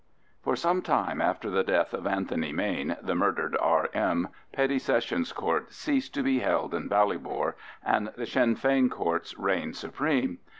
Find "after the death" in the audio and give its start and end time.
1.21-1.93